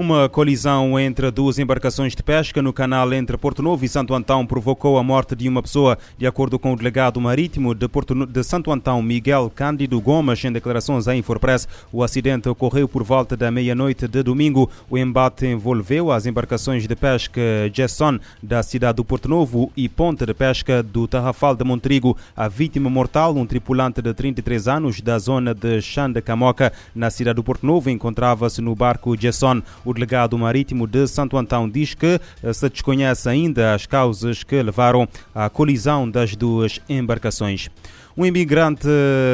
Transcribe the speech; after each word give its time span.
Uma 0.00 0.30
colisão 0.30 0.98
entre 0.98 1.30
duas 1.30 1.58
embarcações 1.58 2.16
de 2.16 2.22
pesca 2.22 2.62
no 2.62 2.72
canal 2.72 3.12
entre 3.12 3.36
Porto 3.36 3.62
Novo 3.62 3.84
e 3.84 3.88
Santo 3.88 4.14
Antão 4.14 4.46
provocou 4.46 4.96
a 4.96 5.02
morte 5.02 5.36
de 5.36 5.46
uma 5.46 5.60
pessoa, 5.60 5.98
de 6.16 6.26
acordo 6.26 6.58
com 6.58 6.72
o 6.72 6.76
delegado 6.76 7.20
marítimo 7.20 7.74
de, 7.74 7.86
Porto, 7.86 8.14
de 8.24 8.42
Santo 8.42 8.72
Antão, 8.72 9.02
Miguel 9.02 9.52
Cândido 9.54 10.00
Gomes, 10.00 10.42
em 10.42 10.50
declarações 10.50 11.06
à 11.06 11.14
Infopress. 11.14 11.68
O 11.92 12.02
acidente 12.02 12.48
ocorreu 12.48 12.88
por 12.88 13.02
volta 13.02 13.36
da 13.36 13.50
meia-noite 13.50 14.08
de 14.08 14.22
domingo. 14.22 14.70
O 14.88 14.96
embate 14.96 15.46
envolveu 15.46 16.10
as 16.10 16.24
embarcações 16.24 16.88
de 16.88 16.96
pesca 16.96 17.42
Gesson, 17.70 18.18
da 18.42 18.62
cidade 18.62 18.96
do 18.96 19.04
Porto 19.04 19.28
Novo, 19.28 19.70
e 19.76 19.86
Ponte 19.86 20.24
de 20.24 20.32
Pesca 20.32 20.82
do 20.82 21.06
Tarrafal 21.06 21.54
de 21.54 21.62
Montrigo. 21.62 22.16
A 22.34 22.48
vítima 22.48 22.88
mortal, 22.88 23.36
um 23.36 23.44
tripulante 23.44 24.00
de 24.00 24.14
33 24.14 24.66
anos 24.66 25.02
da 25.02 25.18
zona 25.18 25.52
de 25.52 25.78
Xanda 25.82 26.22
Camoca, 26.22 26.72
na 26.94 27.10
cidade 27.10 27.36
do 27.36 27.44
Porto 27.44 27.66
Novo, 27.66 27.90
encontrava-se 27.90 28.62
no 28.62 28.74
barco 28.74 29.14
Gesson. 29.14 29.60
O 29.90 29.92
delegado 29.92 30.38
marítimo 30.38 30.86
de 30.86 31.04
Santo 31.08 31.36
Antão 31.36 31.68
diz 31.68 31.94
que 31.94 32.20
eh, 32.44 32.52
se 32.52 32.68
desconhece 32.68 33.28
ainda 33.28 33.74
as 33.74 33.86
causas 33.86 34.44
que 34.44 34.62
levaram 34.62 35.08
à 35.34 35.50
colisão 35.50 36.08
das 36.08 36.36
duas 36.36 36.80
embarcações. 36.88 37.68
Um 38.16 38.26
imigrante 38.26 38.88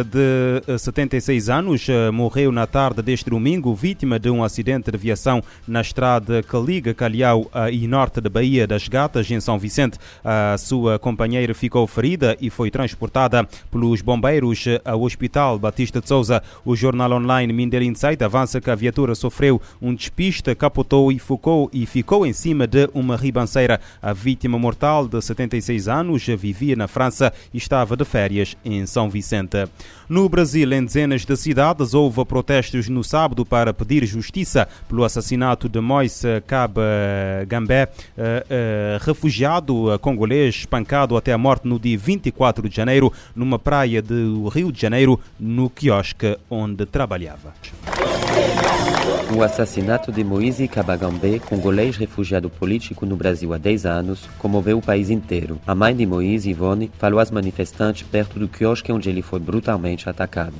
de 0.04 0.78
76 0.78 1.48
anos 1.48 1.88
eh, 1.88 2.10
morreu 2.10 2.52
na 2.52 2.66
tarde 2.66 3.00
deste 3.00 3.30
domingo, 3.30 3.74
vítima 3.74 4.18
de 4.18 4.28
um 4.28 4.44
acidente 4.44 4.90
de 4.90 4.96
aviação 4.96 5.42
na 5.66 5.80
estrada 5.80 6.42
que 6.42 6.56
liga 6.58 6.92
Calhau 6.92 7.50
e 7.72 7.88
norte 7.88 8.20
da 8.20 8.28
Baía 8.28 8.66
das 8.66 8.86
Gatas, 8.86 9.30
em 9.30 9.40
São 9.40 9.58
Vicente. 9.58 9.98
A 10.22 10.58
sua 10.58 10.98
companheira 10.98 11.54
ficou 11.54 11.86
ferida 11.86 12.36
e 12.38 12.50
foi 12.50 12.70
transportada 12.70 13.48
pelos 13.70 14.02
bombeiros 14.02 14.66
ao 14.84 15.02
Hospital 15.02 15.58
Batista 15.58 15.98
de 15.98 16.08
Souza. 16.08 16.42
O 16.62 16.76
jornal 16.76 17.12
online 17.12 17.54
Minder 17.54 17.82
Insight 17.82 18.22
avança 18.22 18.60
que 18.60 18.70
a 18.70 18.74
viatura 18.74 19.14
sofreu 19.14 19.60
um 19.80 19.94
despiste, 19.94 20.54
capotou 20.54 21.10
e 21.10 21.18
ficou, 21.18 21.70
e 21.72 21.86
ficou 21.86 22.26
em 22.26 22.34
cima 22.34 22.66
de 22.66 22.90
uma 22.92 23.16
ribanceira. 23.16 23.80
A 24.02 24.12
vítima 24.12 24.58
mortal 24.58 25.08
de 25.08 25.20
76 25.22 25.88
anos 25.88 26.26
vivia 26.26 26.76
na 26.76 26.86
França 26.86 27.32
e 27.54 27.56
estava 27.56 27.96
de 27.96 28.04
férias 28.04 28.54
em 28.66 28.84
São 28.84 29.08
Vicente. 29.08 29.66
No 30.08 30.28
Brasil, 30.28 30.72
em 30.72 30.84
dezenas 30.84 31.24
de 31.24 31.36
cidades, 31.36 31.94
houve 31.94 32.24
protestos 32.24 32.88
no 32.88 33.02
sábado 33.02 33.46
para 33.46 33.72
pedir 33.72 34.04
justiça 34.04 34.68
pelo 34.88 35.04
assassinato 35.04 35.68
de 35.68 35.80
Moise 35.80 36.42
Caba 36.46 36.82
Gambé, 37.48 37.88
eh, 38.18 38.46
eh, 38.50 38.98
refugiado 39.00 39.98
congolês 40.00 40.56
espancado 40.56 41.16
até 41.16 41.32
a 41.32 41.38
morte 41.38 41.66
no 41.66 41.78
dia 41.78 41.96
24 41.96 42.68
de 42.68 42.76
janeiro, 42.76 43.12
numa 43.34 43.58
praia 43.58 44.02
do 44.02 44.48
Rio 44.48 44.72
de 44.72 44.80
Janeiro, 44.80 45.18
no 45.38 45.70
quiosque 45.70 46.36
onde 46.50 46.84
trabalhava. 46.86 47.54
O 49.36 49.42
assassinato 49.42 50.10
de 50.10 50.24
Moise 50.24 50.66
Kabagambé, 50.66 51.38
congolês 51.38 51.96
refugiado 51.96 52.48
político 52.48 53.04
no 53.04 53.16
Brasil 53.16 53.52
há 53.52 53.58
10 53.58 53.84
anos, 53.84 54.30
comoveu 54.38 54.78
o 54.78 54.82
país 54.82 55.10
inteiro. 55.10 55.60
A 55.66 55.74
mãe 55.74 55.94
de 55.94 56.06
Moise, 56.06 56.48
Ivone, 56.48 56.90
falou 56.98 57.20
às 57.20 57.30
manifestantes 57.30 58.02
perto 58.02 58.38
do 58.38 58.48
quiosque 58.48 58.90
onde 58.90 59.10
ele 59.10 59.20
foi 59.20 59.38
brutalmente 59.38 60.08
atacado. 60.08 60.54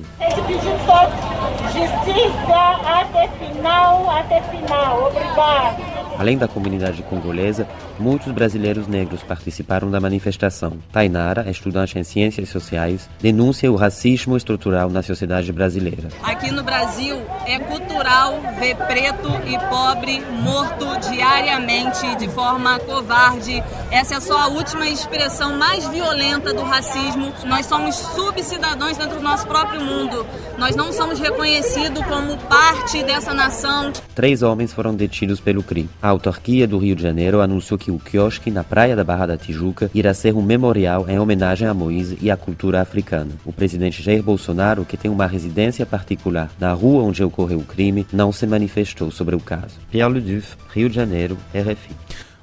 Justiça 1.73 2.57
até 2.85 3.27
final, 3.39 4.09
até 4.11 4.41
final. 4.41 5.07
Obrigado. 5.07 5.96
Além 6.17 6.37
da 6.37 6.47
comunidade 6.47 7.03
congolesa, 7.03 7.67
muitos 7.99 8.31
brasileiros 8.31 8.87
negros 8.87 9.21
participaram 9.21 9.91
da 9.91 9.99
manifestação. 9.99 10.79
Tainara, 10.91 11.49
estudante 11.49 11.99
em 11.99 12.03
ciências 12.03 12.49
sociais, 12.49 13.07
denuncia 13.21 13.71
o 13.71 13.75
racismo 13.75 14.35
estrutural 14.35 14.89
na 14.89 15.03
sociedade 15.03 15.51
brasileira. 15.53 16.09
Aqui 16.23 16.51
no 16.51 16.63
Brasil 16.63 17.21
é 17.45 17.59
cultural 17.59 18.39
ver 18.59 18.75
preto 18.75 19.29
e 19.45 19.57
pobre 19.69 20.21
morto 20.41 20.85
diariamente 21.09 22.15
de 22.15 22.27
forma 22.29 22.79
covarde. 22.79 23.63
Essa 23.91 24.15
é 24.15 24.19
só 24.19 24.37
a 24.39 24.47
última 24.47 24.87
expressão 24.87 25.55
mais 25.57 25.87
violenta 25.87 26.53
do 26.53 26.63
racismo. 26.63 27.31
Nós 27.45 27.65
somos 27.67 27.95
subcidadãos 27.95 28.97
dentro 28.97 29.17
do 29.17 29.23
nosso 29.23 29.47
próprio 29.47 29.81
mundo. 29.81 30.25
Nós 30.57 30.75
não 30.75 30.91
somos 30.91 31.19
reconhecidos 31.19 32.03
como 32.05 32.37
parte 32.49 33.03
dessa 33.03 33.33
nação. 33.33 33.91
Três 34.15 34.41
homens 34.41 34.73
foram 34.73 34.95
detidos 34.95 35.39
pelo 35.39 35.61
crime. 35.61 35.89
A 36.07 36.09
autarquia 36.09 36.65
do 36.65 36.77
Rio 36.77 36.95
de 36.95 37.03
Janeiro 37.03 37.41
anunciou 37.41 37.77
que 37.77 37.91
o 37.91 37.99
quiosque 37.99 38.49
na 38.49 38.63
praia 38.63 38.95
da 38.95 39.03
Barra 39.03 39.25
da 39.25 39.37
Tijuca 39.37 39.91
irá 39.93 40.13
ser 40.13 40.33
um 40.33 40.41
memorial 40.41 41.05
em 41.09 41.19
homenagem 41.19 41.67
a 41.67 41.73
Moise 41.73 42.17
e 42.21 42.31
à 42.31 42.37
cultura 42.37 42.79
africana. 42.79 43.31
O 43.43 43.51
presidente 43.51 44.01
Jair 44.01 44.23
Bolsonaro, 44.23 44.85
que 44.85 44.95
tem 44.95 45.11
uma 45.11 45.27
residência 45.27 45.85
particular 45.85 46.49
na 46.57 46.71
rua 46.71 47.03
onde 47.03 47.21
ocorreu 47.21 47.59
o 47.59 47.65
crime, 47.65 48.07
não 48.13 48.31
se 48.31 48.47
manifestou 48.47 49.11
sobre 49.11 49.35
o 49.35 49.39
caso. 49.41 49.75
Pierre 49.91 50.13
Leduc, 50.13 50.47
Rio 50.73 50.87
de 50.87 50.95
Janeiro, 50.95 51.37
RFI. 51.53 51.93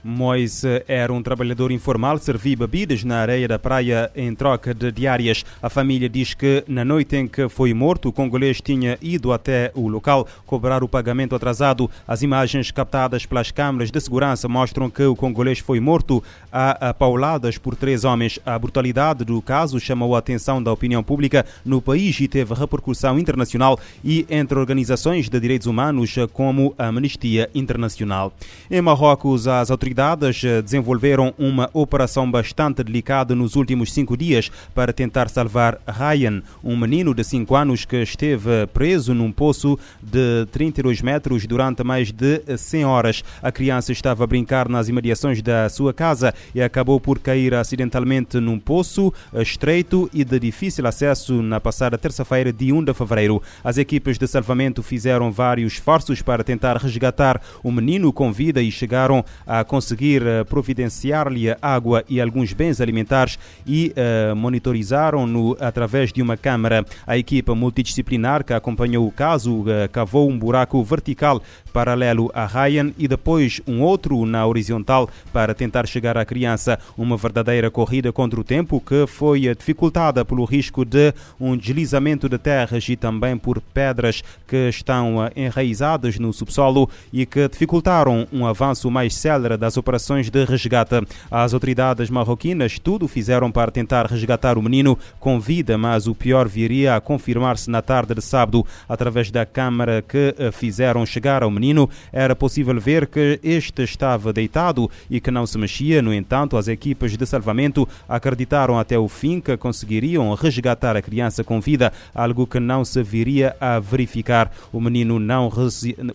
Moise 0.07 0.85
era 0.87 1.11
um 1.11 1.23
trabalhador 1.23 1.73
informal, 1.73 2.19
servia 2.19 2.59
bebidas 2.59 3.03
na 3.05 3.21
areia 3.21 3.49
da 3.49 3.59
praia 3.59 4.11
em 4.15 4.35
troca 4.35 4.75
de 4.75 4.93
diárias. 4.93 5.47
A 5.63 5.71
família 5.71 6.11
diz 6.11 6.35
que 6.35 6.63
na 6.69 6.85
noite 6.85 7.17
em 7.17 7.27
que 7.27 7.49
foi 7.49 7.73
morto, 7.73 8.11
o 8.11 8.13
congolês 8.13 8.61
tinha 8.61 8.99
ido 9.01 9.33
até 9.33 9.73
o 9.75 9.89
local 9.89 10.29
cobrar 10.45 10.85
o 10.85 10.89
pagamento 10.89 11.35
atrasado. 11.35 11.91
As 12.07 12.21
imagens 12.21 12.71
captadas 12.71 13.25
pelas 13.25 13.51
câmaras 13.51 13.91
de 13.91 13.99
segurança 13.99 14.47
mostram 14.47 14.91
que 14.91 15.05
o 15.05 15.17
congolês 15.17 15.61
foi 15.61 15.81
morto 15.81 16.23
a 16.53 16.93
pauladas 16.93 17.57
por 17.57 17.75
três 17.75 18.05
homens. 18.05 18.39
A 18.45 18.59
brutalidade 18.59 19.25
do 19.25 19.41
caso 19.41 19.81
chamou 19.81 20.15
a 20.15 20.19
atenção 20.19 20.63
da 20.63 20.71
opinião 20.71 21.03
pública 21.03 21.47
no 21.65 21.81
país 21.81 22.21
e 22.21 22.29
teve 22.29 22.53
repercussão 22.53 23.19
internacional 23.19 23.81
e 24.05 24.27
entre 24.29 24.59
organizações 24.59 25.31
de 25.31 25.41
direitos 25.41 25.67
humanos 25.67 26.15
como 26.35 26.75
a 26.77 26.89
Amnistia 26.89 27.49
Internacional. 27.55 28.35
Em 28.71 28.83
Marrocos, 28.83 29.49
as 29.49 29.71
autoridades 29.71 29.94
autoridades 29.95 30.43
eh, 30.45 30.61
desenvolveram 30.61 31.33
uma 31.39 31.71
operação 31.73 32.29
bastante 32.31 32.83
delicada 32.83 33.35
nos 33.35 33.55
últimos 33.55 33.93
cinco 33.93 34.17
dias 34.17 34.51
para 34.75 34.93
tentar 34.93 35.29
salvar 35.29 35.79
Ryan, 35.87 36.43
um 36.63 36.77
menino 36.77 37.15
de 37.15 37.23
5 37.23 37.55
anos 37.55 37.85
que 37.85 38.03
esteve 38.03 38.67
preso 38.73 39.15
num 39.15 39.31
poço 39.31 39.79
de 40.03 40.47
32 40.51 41.01
metros 41.01 41.47
durante 41.47 41.85
mais 41.85 42.11
de 42.11 42.43
100 42.57 42.85
horas. 42.85 43.25
A 43.43 43.53
criança 43.53 43.93
estava 43.93 44.25
a 44.25 44.27
brincar 44.27 44.69
nas 44.69 44.89
imediações 44.89 45.41
da 45.41 45.69
sua 45.69 45.95
casa 45.95 46.35
e 46.55 46.61
acabou 46.61 46.99
por 46.99 47.21
cair 47.21 47.55
acidentalmente 47.55 48.41
num 48.41 48.59
poço 48.59 49.13
estreito 49.35 50.11
e 50.13 50.25
de 50.25 50.41
difícil 50.41 50.87
acesso 50.87 51.41
na 51.41 51.61
passada 51.61 51.97
terça-feira, 51.97 52.53
de 52.53 52.73
1 52.73 52.85
de 52.85 52.95
fevereiro. 52.95 53.41
As 53.63 53.79
equipes 53.79 54.19
de 54.19 54.27
salvamento 54.27 54.83
fizeram 54.83 55.31
vários 55.31 55.75
esforços 55.75 56.21
para 56.21 56.43
tentar 56.43 56.77
resgatar 56.77 57.41
o 57.63 57.71
menino 57.71 58.13
com 58.13 58.33
vida 58.33 58.61
e 58.61 58.71
chegaram 58.71 59.25
a 59.47 59.63
conseguir 59.63 59.84
conseguir 59.85 60.23
uh, 60.23 60.47
providenciar-lhe 60.47 61.55
água 61.61 62.03
e 62.09 62.19
alguns 62.19 62.55
bens 62.55 62.81
alimentares 62.81 63.39
e 63.67 63.93
uh, 63.93 64.35
monitorizaram-no 64.35 65.55
através 65.61 66.11
de 66.11 66.23
uma 66.23 66.39
câmara. 66.39 66.87
A 67.07 67.19
equipa 67.19 67.55
multidisciplinar 67.55 68.43
que 68.43 68.55
acompanhou 68.55 69.07
o 69.07 69.13
caso 69.13 69.61
uh, 69.61 69.67
cavou 69.93 70.31
um 70.31 70.39
buraco 70.39 70.83
vertical 70.83 71.43
paralelo 71.75 72.31
a 72.33 72.47
Ryan 72.47 72.93
e 72.97 73.09
depois 73.09 73.61
um 73.67 73.83
outro 73.83 74.25
na 74.25 74.47
horizontal 74.47 75.11
para 75.33 75.53
tentar 75.53 75.89
chegar 75.89 76.17
à 76.17 76.25
criança. 76.25 76.79
Uma 76.97 77.17
verdadeira 77.17 77.69
corrida 77.69 78.13
contra 78.13 78.41
o 78.41 78.45
tempo 78.45 78.81
que 78.81 79.09
foi 79.09 79.41
dificultada 79.55 80.25
pelo 80.25 80.45
risco 80.45 80.85
de 80.85 81.13
um 81.41 81.57
deslizamento 81.57 82.29
de 82.29 82.39
terras 82.39 82.89
e 82.89 82.95
também 82.95 83.37
por 83.37 83.61
pedras 83.61 84.23
que 84.47 84.69
estão 84.69 85.17
enraizadas 85.35 86.17
no 86.17 86.33
subsolo 86.33 86.89
e 87.13 87.27
que 87.27 87.49
dificultaram 87.49 88.29
um 88.33 88.47
avanço 88.47 88.89
mais 88.89 89.13
célere 89.17 89.57
das 89.57 89.77
operações 89.77 90.31
de 90.31 90.45
resgate. 90.45 91.03
As 91.29 91.53
autoridades 91.53 92.09
marroquinas 92.09 92.79
tudo 92.79 93.09
fizeram 93.09 93.51
para 93.51 93.73
tentar 93.73 94.07
resgatar 94.07 94.57
o 94.57 94.63
menino 94.63 94.97
com 95.19 95.41
vida, 95.41 95.77
mas 95.77 96.07
o 96.07 96.15
pior 96.15 96.47
viria 96.47 96.95
a 96.95 97.01
confirmar-se 97.01 97.69
na 97.69 97.83
tarde 97.83 98.15
de 98.15 98.23
sábado. 98.23 98.65
Através 98.89 99.33
da 99.33 99.45
câmara 99.45 100.03
que 100.03 100.35
eh, 100.39 100.53
fizeram 100.53 101.05
chegar 101.05 101.43
ao 101.43 101.51
menino, 101.51 101.64
era 102.13 102.35
possível 102.35 102.79
ver 102.81 103.07
que 103.07 103.39
este 103.43 103.83
estava 103.83 104.33
deitado 104.33 104.91
e 105.09 105.21
que 105.21 105.31
não 105.31 105.47
se 105.47 105.57
mexia. 105.57 106.03
No 106.03 106.13
entanto, 106.13 106.57
as 106.57 106.69
equipes 106.69 107.17
de 107.17 107.27
salvamento 107.27 107.89
acreditaram 108.09 108.79
até 108.79 108.99
o 108.99 109.09
fim 109.09 109.41
que 109.41 109.57
conseguiriam 109.57 110.35
resgatar 110.35 110.97
a 110.97 111.03
criança 111.03 111.45
com 111.45 111.61
vida, 111.61 111.93
algo 112.15 112.47
que 112.47 112.61
não 112.61 112.85
se 112.85 113.03
viria 113.03 113.57
a 113.61 113.79
verificar. 113.79 114.53
O 114.73 114.81
menino 114.81 115.19
não, 115.19 115.51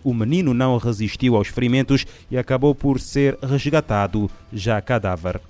o 0.04 0.14
menino 0.14 0.54
não 0.54 0.76
resistiu 0.76 1.36
aos 1.36 1.48
ferimentos 1.48 2.06
e 2.30 2.36
acabou 2.36 2.74
por 2.74 3.00
ser 3.00 3.38
resgatado 3.42 4.30
já 4.52 4.80
cadáver. 4.80 5.40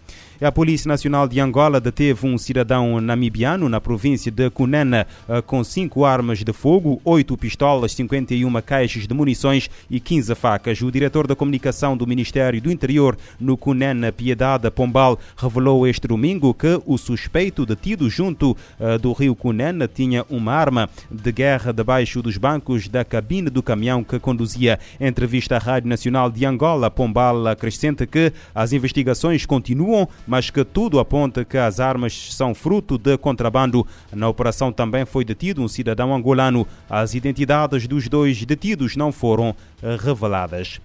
A 0.42 0.50
Polícia 0.50 0.88
Nacional 0.88 1.28
de 1.28 1.38
Angola 1.38 1.78
deteve 1.78 2.26
um 2.26 2.38
cidadão 2.38 2.98
namibiano 2.98 3.68
na 3.68 3.78
província 3.78 4.32
de 4.32 4.48
Cunene 4.48 5.04
com 5.46 5.62
cinco 5.62 6.02
armas 6.02 6.38
de 6.38 6.50
fogo, 6.50 6.98
oito 7.04 7.36
pistolas, 7.36 7.92
51 7.92 8.50
caixas 8.62 9.06
de 9.06 9.12
munições 9.12 9.68
e 9.90 10.00
15 10.00 10.34
facas. 10.34 10.80
O 10.80 10.90
diretor 10.90 11.26
da 11.26 11.36
comunicação 11.36 11.94
do 11.94 12.06
Ministério 12.06 12.58
do 12.58 12.72
Interior 12.72 13.18
no 13.38 13.54
Cunene, 13.54 14.10
Piedade 14.12 14.70
Pombal, 14.70 15.18
revelou 15.36 15.86
este 15.86 16.08
domingo 16.08 16.54
que 16.54 16.80
o 16.86 16.96
suspeito 16.96 17.66
detido 17.66 18.08
junto 18.08 18.56
do 19.02 19.12
rio 19.12 19.34
Cunene 19.34 19.86
tinha 19.88 20.24
uma 20.30 20.54
arma 20.54 20.88
de 21.10 21.32
guerra 21.32 21.70
debaixo 21.70 22.22
dos 22.22 22.38
bancos 22.38 22.88
da 22.88 23.04
cabine 23.04 23.50
do 23.50 23.62
caminhão 23.62 24.02
que 24.02 24.18
conduzia. 24.18 24.80
Em 24.98 25.08
entrevista 25.08 25.56
à 25.56 25.58
Rádio 25.58 25.90
Nacional 25.90 26.30
de 26.30 26.46
Angola, 26.46 26.90
Pombal 26.90 27.46
acrescenta 27.46 28.06
que 28.06 28.32
as 28.54 28.72
investigações 28.72 29.44
continuam, 29.44 30.08
mas 30.30 30.48
que 30.48 30.64
tudo 30.64 31.00
aponta 31.00 31.44
que 31.44 31.58
as 31.58 31.80
armas 31.80 32.32
são 32.32 32.54
fruto 32.54 32.96
de 32.96 33.18
contrabando. 33.18 33.84
Na 34.12 34.28
operação 34.28 34.70
também 34.70 35.04
foi 35.04 35.24
detido 35.24 35.60
um 35.60 35.66
cidadão 35.66 36.14
angolano. 36.14 36.64
As 36.88 37.14
identidades 37.14 37.88
dos 37.88 38.08
dois 38.08 38.44
detidos 38.44 38.94
não 38.94 39.10
foram 39.10 39.56
reveladas. 40.00 40.80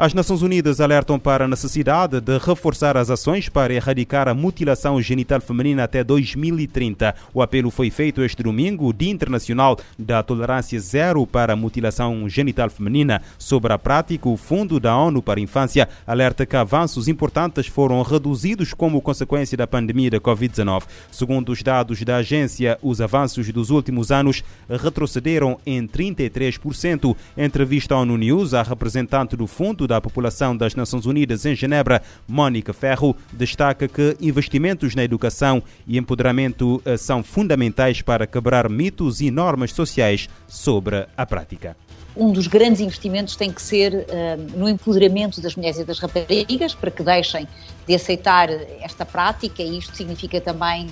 As 0.00 0.14
Nações 0.14 0.42
Unidas 0.42 0.80
alertam 0.80 1.18
para 1.18 1.46
a 1.46 1.48
necessidade 1.48 2.20
de 2.20 2.38
reforçar 2.38 2.96
as 2.96 3.10
ações 3.10 3.48
para 3.48 3.74
erradicar 3.74 4.28
a 4.28 4.32
mutilação 4.32 5.02
genital 5.02 5.40
feminina 5.40 5.82
até 5.82 6.04
2030. 6.04 7.12
O 7.34 7.42
apelo 7.42 7.68
foi 7.68 7.90
feito 7.90 8.22
este 8.22 8.40
domingo, 8.40 8.92
Dia 8.92 9.10
Internacional 9.10 9.76
da 9.98 10.22
Tolerância 10.22 10.78
Zero 10.78 11.26
para 11.26 11.54
a 11.54 11.56
Mutilação 11.56 12.28
Genital 12.28 12.70
Feminina. 12.70 13.20
Sobre 13.36 13.72
a 13.72 13.78
prática, 13.78 14.28
o 14.28 14.36
Fundo 14.36 14.78
da 14.78 14.96
ONU 14.96 15.20
para 15.20 15.40
a 15.40 15.42
Infância 15.42 15.88
alerta 16.06 16.46
que 16.46 16.54
avanços 16.54 17.08
importantes 17.08 17.66
foram 17.66 18.00
reduzidos 18.02 18.72
como 18.72 19.02
consequência 19.02 19.58
da 19.58 19.66
pandemia 19.66 20.12
da 20.12 20.20
Covid-19. 20.20 20.84
Segundo 21.10 21.50
os 21.50 21.60
dados 21.60 22.00
da 22.04 22.18
agência, 22.18 22.78
os 22.80 23.00
avanços 23.00 23.50
dos 23.50 23.70
últimos 23.70 24.12
anos 24.12 24.44
retrocederam 24.70 25.58
em 25.66 25.88
33%. 25.88 27.16
Em 27.36 27.44
entrevista 27.44 27.96
à 27.96 27.98
ONU 27.98 28.16
News, 28.16 28.54
a 28.54 28.62
representante 28.62 29.36
do 29.36 29.48
Fundo 29.48 29.87
da 29.88 30.00
População 30.00 30.56
das 30.56 30.74
Nações 30.76 31.06
Unidas 31.06 31.44
em 31.44 31.56
Genebra, 31.56 32.02
Mónica 32.28 32.72
Ferro, 32.72 33.16
destaca 33.32 33.88
que 33.88 34.16
investimentos 34.20 34.94
na 34.94 35.02
educação 35.02 35.62
e 35.86 35.98
empoderamento 35.98 36.80
são 36.98 37.24
fundamentais 37.24 38.02
para 38.02 38.26
quebrar 38.26 38.68
mitos 38.68 39.20
e 39.20 39.30
normas 39.30 39.72
sociais 39.72 40.28
sobre 40.46 41.06
a 41.16 41.26
prática. 41.26 41.76
Um 42.16 42.32
dos 42.32 42.48
grandes 42.48 42.80
investimentos 42.80 43.36
tem 43.36 43.52
que 43.52 43.62
ser 43.62 43.94
uh, 43.94 44.58
no 44.58 44.68
empoderamento 44.68 45.40
das 45.40 45.54
mulheres 45.54 45.78
e 45.78 45.84
das 45.84 46.00
raparigas 46.00 46.74
para 46.74 46.90
que 46.90 47.02
deixem 47.02 47.46
de 47.86 47.94
aceitar 47.94 48.50
esta 48.80 49.06
prática 49.06 49.62
e 49.62 49.78
isto 49.78 49.96
significa 49.96 50.40
também 50.40 50.88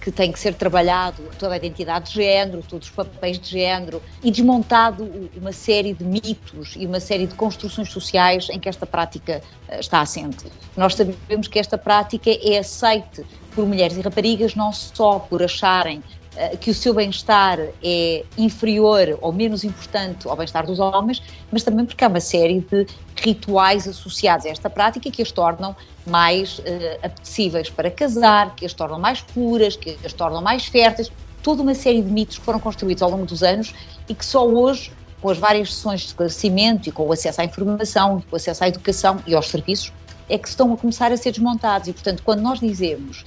que 0.00 0.10
tem 0.10 0.30
que 0.32 0.38
ser 0.38 0.54
trabalhado 0.54 1.22
toda 1.38 1.54
a 1.54 1.56
identidade 1.56 2.10
de 2.10 2.14
género, 2.16 2.62
todos 2.68 2.88
os 2.88 2.94
papéis 2.94 3.38
de 3.38 3.50
género 3.50 4.02
e 4.22 4.30
desmontado 4.30 5.30
uma 5.36 5.52
série 5.52 5.94
de 5.94 6.04
mitos 6.04 6.74
e 6.76 6.86
uma 6.86 7.00
série 7.00 7.26
de 7.26 7.34
construções 7.34 7.90
sociais 7.90 8.48
em 8.50 8.58
que 8.58 8.68
esta 8.68 8.86
prática 8.86 9.42
eh, 9.68 9.80
está 9.80 10.00
assente. 10.00 10.46
Nós 10.76 10.94
sabemos 10.94 11.48
que 11.48 11.58
esta 11.58 11.78
prática 11.78 12.30
é 12.30 12.58
aceite 12.58 13.24
por 13.54 13.66
mulheres 13.66 13.96
e 13.96 14.00
raparigas 14.00 14.54
não 14.54 14.72
só 14.72 15.18
por 15.18 15.42
acharem 15.42 16.02
eh, 16.20 16.21
que 16.60 16.70
o 16.70 16.74
seu 16.74 16.94
bem-estar 16.94 17.58
é 17.82 18.24
inferior 18.38 19.18
ou 19.20 19.32
menos 19.32 19.64
importante 19.64 20.26
ao 20.26 20.34
bem-estar 20.34 20.66
dos 20.66 20.80
homens, 20.80 21.22
mas 21.50 21.62
também 21.62 21.84
porque 21.84 22.02
há 22.04 22.08
uma 22.08 22.20
série 22.20 22.60
de 22.60 22.86
rituais 23.16 23.86
associados 23.86 24.46
a 24.46 24.48
esta 24.48 24.70
prática 24.70 25.10
que 25.10 25.20
as 25.20 25.30
tornam 25.30 25.76
mais 26.06 26.58
uh, 26.58 26.62
apetecíveis 27.02 27.68
para 27.70 27.90
casar, 27.90 28.54
que 28.56 28.64
as 28.64 28.72
tornam 28.72 28.98
mais 28.98 29.20
puras, 29.20 29.76
que 29.76 29.96
as 30.04 30.12
tornam 30.12 30.40
mais 30.42 30.64
férteis, 30.64 31.12
toda 31.42 31.62
uma 31.62 31.74
série 31.74 32.00
de 32.00 32.10
mitos 32.10 32.38
que 32.38 32.44
foram 32.44 32.58
construídos 32.58 33.02
ao 33.02 33.10
longo 33.10 33.26
dos 33.26 33.42
anos 33.42 33.74
e 34.08 34.14
que 34.14 34.24
só 34.24 34.46
hoje, 34.46 34.92
com 35.20 35.28
as 35.28 35.38
várias 35.38 35.74
sessões 35.74 36.00
de 36.00 36.06
esclarecimento 36.06 36.88
e 36.88 36.92
com 36.92 37.06
o 37.06 37.12
acesso 37.12 37.40
à 37.40 37.44
informação, 37.44 38.22
com 38.28 38.34
o 38.34 38.36
acesso 38.36 38.64
à 38.64 38.68
educação 38.68 39.20
e 39.26 39.34
aos 39.34 39.48
serviços, 39.48 39.92
é 40.28 40.38
que 40.38 40.48
estão 40.48 40.72
a 40.72 40.76
começar 40.76 41.12
a 41.12 41.16
ser 41.16 41.30
desmontados. 41.30 41.88
E, 41.88 41.92
portanto, 41.92 42.22
quando 42.22 42.40
nós 42.40 42.58
dizemos 42.58 43.24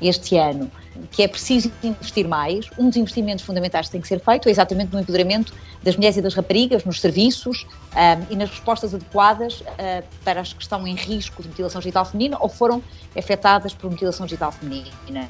este 0.00 0.36
ano 0.36 0.70
que 1.10 1.22
é 1.22 1.28
preciso 1.28 1.70
investir 1.82 2.26
mais. 2.26 2.66
Um 2.78 2.88
dos 2.88 2.96
investimentos 2.96 3.44
fundamentais 3.44 3.86
que 3.86 3.92
tem 3.92 4.00
que 4.00 4.08
ser 4.08 4.18
feito 4.18 4.48
é 4.48 4.50
exatamente 4.50 4.92
no 4.92 5.00
empoderamento 5.00 5.52
das 5.82 5.96
mulheres 5.96 6.16
e 6.16 6.22
das 6.22 6.34
raparigas, 6.34 6.84
nos 6.84 7.00
serviços 7.00 7.66
um, 7.94 8.32
e 8.32 8.36
nas 8.36 8.50
respostas 8.50 8.94
adequadas 8.94 9.60
uh, 9.60 9.64
para 10.24 10.40
as 10.40 10.52
que 10.52 10.62
estão 10.62 10.86
em 10.86 10.94
risco 10.94 11.42
de 11.42 11.48
mutilação 11.48 11.80
genital 11.80 12.04
feminina 12.04 12.36
ou 12.40 12.48
foram 12.48 12.82
afetadas 13.16 13.74
por 13.74 13.90
mutilação 13.90 14.26
genital 14.26 14.52
feminina. 14.52 15.28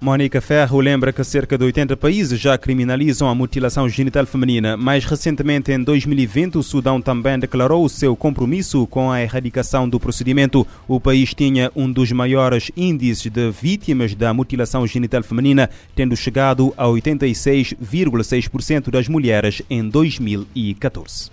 Mónica 0.00 0.40
Ferro 0.40 0.80
lembra 0.80 1.12
que 1.12 1.24
cerca 1.24 1.58
de 1.58 1.64
80 1.64 1.96
países 1.96 2.38
já 2.38 2.56
criminalizam 2.56 3.28
a 3.28 3.34
mutilação 3.34 3.88
genital 3.88 4.24
feminina. 4.26 4.76
Mais 4.76 5.04
recentemente, 5.04 5.72
em 5.72 5.82
2020, 5.82 6.56
o 6.56 6.62
Sudão 6.62 7.00
também 7.00 7.36
declarou 7.36 7.84
o 7.84 7.88
seu 7.88 8.14
compromisso 8.14 8.86
com 8.86 9.10
a 9.10 9.20
erradicação 9.20 9.88
do 9.88 9.98
procedimento. 9.98 10.64
O 10.86 11.00
país 11.00 11.34
tinha 11.34 11.72
um 11.74 11.90
dos 11.90 12.12
maiores 12.12 12.70
índices 12.76 13.28
de 13.28 13.50
vítimas 13.50 14.14
da 14.14 14.32
mutilação 14.32 14.86
genital 14.86 15.24
feminina, 15.24 15.68
tendo 15.96 16.16
chegado 16.16 16.72
a 16.76 16.84
86,6% 16.84 18.90
das 18.90 19.08
mulheres 19.08 19.62
em 19.68 19.88
2014. 19.88 21.32